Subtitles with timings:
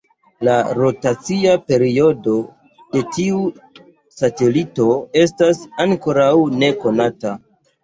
[0.47, 2.33] La rotacia periodo
[2.95, 3.43] de tiu
[4.23, 4.89] satelito
[5.27, 6.35] estas ankoraŭ
[6.67, 7.39] nekonata.